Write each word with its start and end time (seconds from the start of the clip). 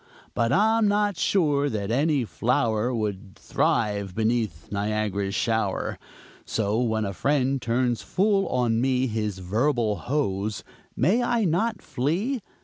But 0.33 0.51
I'm 0.51 0.87
not 0.87 1.15
sure 1.15 1.69
that 1.69 1.91
any 1.91 2.25
flower 2.25 2.91
Would 2.91 3.35
thrive 3.35 4.15
beneath 4.15 4.71
Niagara's 4.71 5.35
shower! 5.35 5.99
So 6.43 6.79
when 6.81 7.05
a 7.05 7.13
friend 7.13 7.61
turns 7.61 8.01
full 8.01 8.47
on 8.47 8.81
me 8.81 9.05
His 9.05 9.37
verbal 9.37 9.97
hose, 9.97 10.63
may 10.95 11.21
I 11.21 11.45
not 11.45 11.83
flee? 11.83 12.41